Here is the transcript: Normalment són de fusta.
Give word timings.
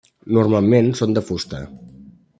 Normalment 0.37 0.89
són 1.01 1.13
de 1.19 1.23
fusta. 1.29 1.61